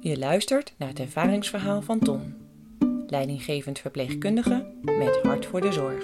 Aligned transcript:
Je 0.00 0.18
luistert 0.18 0.74
naar 0.78 0.88
het 0.88 0.98
ervaringsverhaal 0.98 1.82
van 1.82 1.98
Tom, 1.98 2.36
leidinggevend 3.06 3.78
verpleegkundige 3.78 4.66
met 4.80 5.20
hart 5.22 5.46
voor 5.46 5.60
de 5.60 5.72
zorg. 5.72 6.02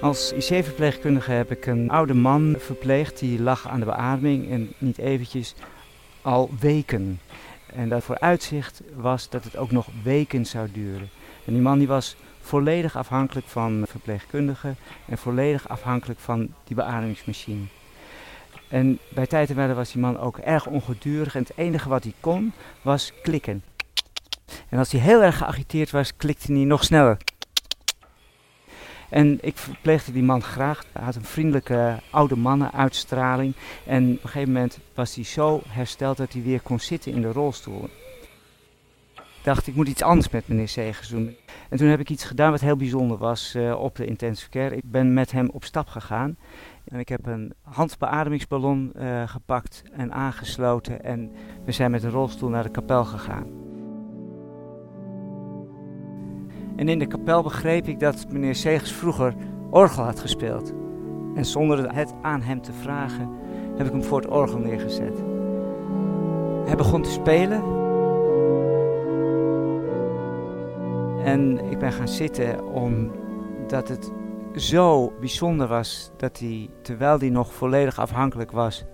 Als 0.00 0.32
IC-verpleegkundige 0.32 1.32
heb 1.32 1.50
ik 1.50 1.66
een 1.66 1.90
oude 1.90 2.14
man 2.14 2.54
verpleegd 2.58 3.18
die 3.18 3.42
lag 3.42 3.68
aan 3.68 3.80
de 3.80 3.86
beademing 3.86 4.50
en 4.50 4.72
niet 4.78 4.98
eventjes 4.98 5.54
al 6.22 6.50
weken. 6.60 7.20
En 7.74 7.88
dat 7.88 8.04
vooruitzicht 8.04 8.82
was 8.96 9.28
dat 9.28 9.44
het 9.44 9.56
ook 9.56 9.70
nog 9.70 9.86
weken 10.02 10.46
zou 10.46 10.68
duren. 10.72 11.10
En 11.44 11.52
die 11.52 11.62
man 11.62 11.78
die 11.78 11.88
was 11.88 12.16
volledig 12.40 12.96
afhankelijk 12.96 13.46
van 13.46 13.84
verpleegkundigen 13.88 14.76
en 15.06 15.18
volledig 15.18 15.68
afhankelijk 15.68 16.20
van 16.20 16.54
die 16.64 16.76
beademingsmachine. 16.76 17.64
En 18.68 18.98
bij 19.08 19.26
tijd 19.26 19.50
en 19.50 19.74
was 19.74 19.92
die 19.92 20.00
man 20.00 20.18
ook 20.18 20.38
erg 20.38 20.66
ongedurig 20.66 21.34
en 21.34 21.42
het 21.42 21.52
enige 21.56 21.88
wat 21.88 22.02
hij 22.02 22.14
kon 22.20 22.52
was 22.82 23.12
klikken. 23.22 23.62
En 24.68 24.78
als 24.78 24.92
hij 24.92 25.00
heel 25.00 25.22
erg 25.22 25.36
geagiteerd 25.36 25.90
was, 25.90 26.16
klikte 26.16 26.52
hij 26.52 26.64
nog 26.64 26.84
sneller. 26.84 27.16
En 29.14 29.38
ik 29.40 29.56
verpleegde 29.56 30.12
die 30.12 30.22
man 30.22 30.42
graag. 30.42 30.84
Hij 30.92 31.04
had 31.04 31.14
een 31.14 31.24
vriendelijke 31.24 31.98
oude 32.10 32.36
mannenuitstraling. 32.36 33.54
En 33.86 34.04
op 34.04 34.22
een 34.22 34.28
gegeven 34.28 34.52
moment 34.52 34.78
was 34.94 35.14
hij 35.14 35.24
zo 35.24 35.60
hersteld 35.68 36.16
dat 36.16 36.32
hij 36.32 36.42
weer 36.42 36.60
kon 36.60 36.80
zitten 36.80 37.12
in 37.12 37.20
de 37.20 37.32
rolstoel. 37.32 37.88
Dacht, 39.42 39.66
ik 39.66 39.74
moet 39.74 39.88
iets 39.88 40.02
anders 40.02 40.30
met 40.30 40.48
meneer 40.48 40.68
Segers 40.68 41.08
doen. 41.08 41.36
En 41.68 41.78
toen 41.78 41.88
heb 41.88 42.00
ik 42.00 42.10
iets 42.10 42.24
gedaan 42.24 42.50
wat 42.50 42.60
heel 42.60 42.76
bijzonder 42.76 43.16
was 43.16 43.54
uh, 43.56 43.80
op 43.80 43.96
de 43.96 44.06
intensive 44.06 44.50
care. 44.50 44.76
Ik 44.76 44.90
ben 44.90 45.14
met 45.14 45.32
hem 45.32 45.48
op 45.52 45.64
stap 45.64 45.88
gegaan. 45.88 46.36
En 46.84 46.98
ik 46.98 47.08
heb 47.08 47.26
een 47.26 47.54
handbeademingsballon 47.62 48.92
uh, 48.96 49.28
gepakt 49.28 49.82
en 49.92 50.12
aangesloten. 50.12 51.04
En 51.04 51.32
we 51.64 51.72
zijn 51.72 51.90
met 51.90 52.02
een 52.02 52.10
rolstoel 52.10 52.48
naar 52.48 52.62
de 52.62 52.70
kapel 52.70 53.04
gegaan. 53.04 53.63
En 56.76 56.88
in 56.88 56.98
de 56.98 57.06
kapel 57.06 57.42
begreep 57.42 57.86
ik 57.86 58.00
dat 58.00 58.26
meneer 58.30 58.54
Segers 58.54 58.92
vroeger 58.92 59.34
orgel 59.70 60.04
had 60.04 60.20
gespeeld. 60.20 60.72
En 61.34 61.44
zonder 61.44 61.94
het 61.94 62.14
aan 62.22 62.42
hem 62.42 62.62
te 62.62 62.72
vragen, 62.72 63.30
heb 63.76 63.86
ik 63.86 63.92
hem 63.92 64.02
voor 64.02 64.20
het 64.20 64.30
orgel 64.30 64.58
neergezet. 64.58 65.22
Hij 66.64 66.76
begon 66.76 67.02
te 67.02 67.10
spelen. 67.10 67.62
En 71.24 71.70
ik 71.70 71.78
ben 71.78 71.92
gaan 71.92 72.08
zitten 72.08 72.64
omdat 72.72 73.88
het 73.88 74.12
zo 74.54 75.12
bijzonder 75.20 75.66
was 75.66 76.10
dat 76.16 76.38
hij, 76.38 76.70
terwijl 76.82 77.18
hij 77.18 77.28
nog 77.28 77.52
volledig 77.52 77.98
afhankelijk 77.98 78.52
was 78.52 78.84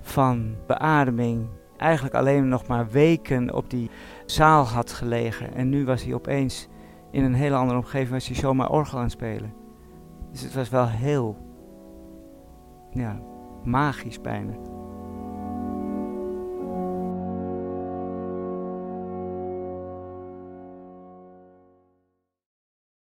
van 0.00 0.54
beademing, 0.66 1.46
eigenlijk 1.76 2.14
alleen 2.14 2.48
nog 2.48 2.66
maar 2.66 2.88
weken 2.90 3.54
op 3.54 3.70
die 3.70 3.90
zaal 4.26 4.64
had 4.64 4.92
gelegen. 4.92 5.54
En 5.54 5.68
nu 5.68 5.84
was 5.84 6.04
hij 6.04 6.14
opeens 6.14 6.68
in 7.10 7.24
een 7.24 7.34
hele 7.34 7.56
andere 7.56 7.78
omgeving 7.78 8.10
was 8.10 8.26
hij 8.26 8.36
zomaar 8.36 8.70
orgel 8.70 8.98
aan 8.98 9.04
het 9.04 9.12
spelen. 9.12 9.54
Dus 10.30 10.40
het 10.40 10.54
was 10.54 10.68
wel 10.68 10.88
heel, 10.88 11.36
ja, 12.90 13.20
magisch 13.64 14.20
bijna. 14.20 14.52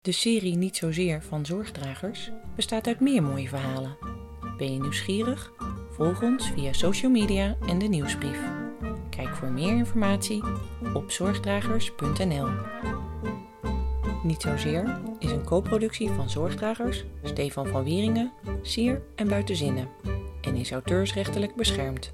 De 0.02 0.12
serie 0.12 0.56
Niet 0.56 0.78
Zozeer 0.78 1.22
van 1.22 1.46
Zorgdragers 1.46 2.32
bestaat 2.56 2.88
uit 2.88 3.00
meer 3.00 3.24
mooie 3.24 3.48
verhalen. 3.48 3.98
Ben 4.58 4.74
je 4.74 4.80
nieuwsgierig? 4.80 5.54
Volg 5.90 6.22
ons 6.22 6.52
via 6.52 6.74
social 6.74 7.12
media 7.12 7.56
en 7.68 7.78
de 7.80 7.88
nieuwsbrief. 7.88 8.40
Kijk 9.10 9.36
voor 9.36 9.52
meer 9.52 9.76
informatie 9.76 10.44
op 10.94 11.12
zorgdragers.nl. 11.12 12.48
Niet 14.24 14.42
Zozeer 14.42 15.00
is 15.20 15.32
een 15.32 15.44
co-productie 15.44 16.10
van 16.10 16.30
Zorgdragers, 16.30 17.06
Stefan 17.24 17.68
van 17.68 17.84
Wieringen, 17.84 18.32
Sier 18.62 19.02
en 19.16 19.28
Buitenzinnen 19.28 19.90
en 20.42 20.56
is 20.56 20.72
auteursrechtelijk 20.72 21.56
beschermd. 21.56 22.14